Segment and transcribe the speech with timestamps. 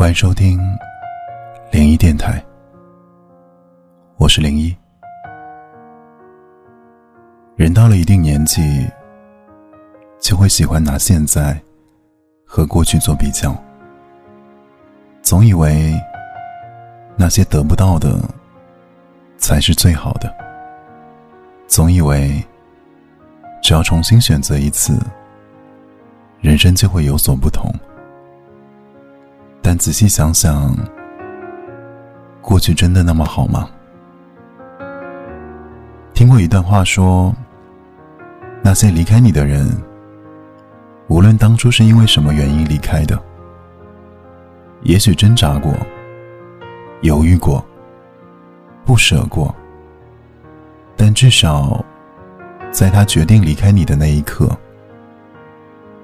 [0.00, 0.58] 欢迎收听
[1.70, 2.42] 零一电台，
[4.16, 4.74] 我是零一。
[7.54, 8.88] 人到了一定年纪，
[10.18, 11.54] 就会喜欢拿现在
[12.46, 13.54] 和过去做比较，
[15.20, 15.94] 总以为
[17.14, 18.18] 那些得不到的
[19.36, 20.34] 才是最好的，
[21.66, 22.42] 总以为
[23.60, 24.98] 只要重新选择一次，
[26.40, 27.70] 人生就会有所不同。
[29.72, 30.76] 但仔细想想，
[32.40, 33.70] 过去真的那么好吗？
[36.12, 37.32] 听过一段话说，
[38.64, 39.64] 那些离开你的人，
[41.06, 43.16] 无论当初是因为什么原因离开的，
[44.82, 45.72] 也许挣扎过、
[47.02, 47.64] 犹豫过、
[48.84, 49.54] 不舍过，
[50.96, 51.80] 但至少，
[52.72, 54.50] 在他决定离开你的那一刻，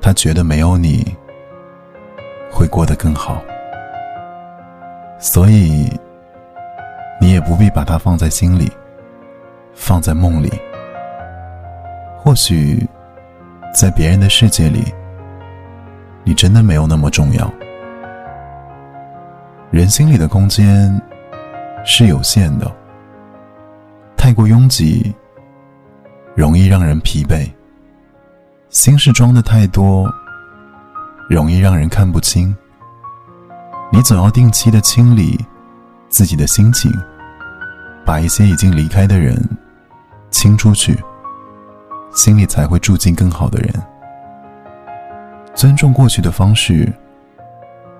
[0.00, 1.14] 他觉得没有你。
[2.50, 3.40] 会过得更好，
[5.18, 5.88] 所以
[7.20, 8.70] 你也不必把它放在心里，
[9.74, 10.50] 放在梦里。
[12.18, 12.86] 或许
[13.72, 14.84] 在别人的世界里，
[16.22, 17.50] 你真的没有那么重要。
[19.70, 21.00] 人心里的空间
[21.84, 22.70] 是有限的，
[24.16, 25.14] 太过拥挤，
[26.34, 27.48] 容易让人疲惫。
[28.68, 30.12] 心事装的太多。
[31.30, 32.52] 容易让人看不清。
[33.92, 35.38] 你总要定期的清理
[36.08, 36.92] 自己的心情，
[38.04, 39.40] 把一些已经离开的人
[40.32, 40.98] 清出去，
[42.12, 43.72] 心里才会住进更好的人。
[45.54, 46.92] 尊重过去的方式，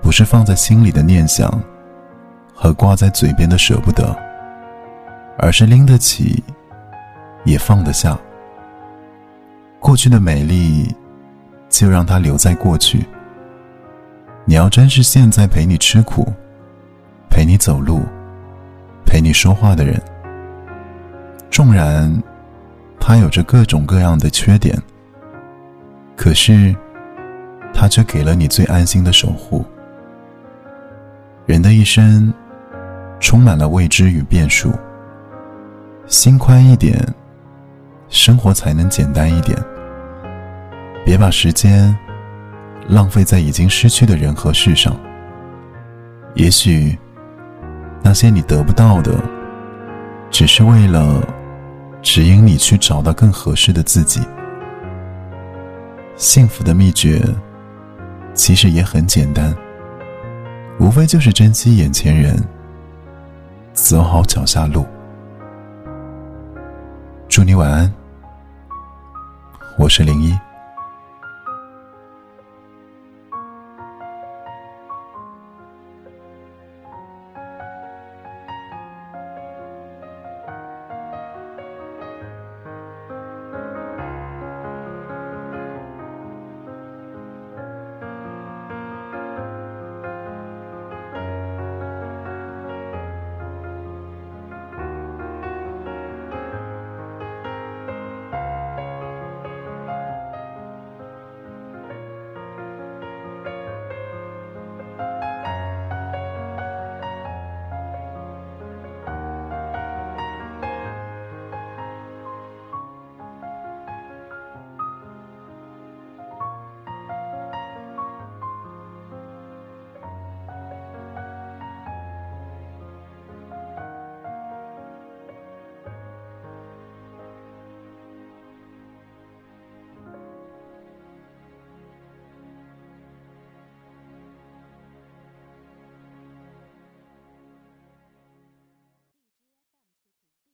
[0.02, 1.48] 不是放在心里的念想
[2.52, 4.12] 和挂在嘴边的舍不得，
[5.38, 6.42] 而是拎得起，
[7.44, 8.18] 也放得下。
[9.78, 10.92] 过去的美丽，
[11.68, 13.06] 就让它留在过去。
[14.46, 16.26] 你要珍视现在陪你吃苦、
[17.28, 18.02] 陪你走路、
[19.04, 20.00] 陪你说话的人。
[21.50, 22.10] 纵然
[22.98, 24.76] 他有着各种各样的缺点，
[26.16, 26.74] 可是
[27.72, 29.64] 他却给了你最安心的守护。
[31.46, 32.32] 人的一生
[33.20, 34.72] 充满了未知与变数，
[36.06, 36.98] 心宽一点，
[38.08, 39.56] 生活才能简单一点。
[41.04, 41.96] 别把时间。
[42.90, 44.98] 浪费在已经失去的人和事上。
[46.34, 46.98] 也许，
[48.02, 49.14] 那些你得不到的，
[50.28, 51.22] 只是为了
[52.02, 54.20] 指引你去找到更合适的自己。
[56.16, 57.22] 幸福的秘诀，
[58.34, 59.54] 其实也很简单，
[60.80, 62.36] 无非就是珍惜眼前人，
[63.72, 64.84] 走好脚下路。
[67.28, 67.92] 祝你晚安，
[69.78, 70.36] 我是零一。